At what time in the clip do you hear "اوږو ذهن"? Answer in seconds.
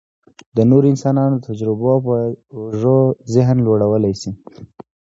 2.57-3.57